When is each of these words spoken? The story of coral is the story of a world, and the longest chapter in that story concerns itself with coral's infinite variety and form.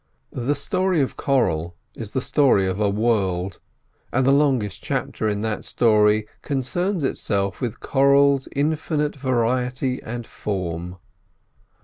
The 0.31 0.55
story 0.55 0.99
of 1.01 1.15
coral 1.15 1.75
is 1.93 2.13
the 2.13 2.21
story 2.21 2.65
of 2.65 2.79
a 2.79 2.89
world, 2.89 3.59
and 4.11 4.25
the 4.25 4.31
longest 4.31 4.81
chapter 4.83 5.29
in 5.29 5.41
that 5.41 5.63
story 5.63 6.25
concerns 6.41 7.03
itself 7.03 7.61
with 7.61 7.81
coral's 7.81 8.47
infinite 8.55 9.15
variety 9.15 10.01
and 10.01 10.25
form. 10.25 10.95